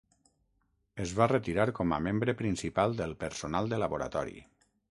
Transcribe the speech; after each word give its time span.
Es 1.03 1.11
va 1.19 1.27
retirar 1.31 1.67
com 1.81 1.93
a 1.97 2.01
membre 2.07 2.35
principal 2.41 2.97
del 3.03 3.13
personal 3.27 3.73
de 3.75 3.83
laboratori. 3.85 4.43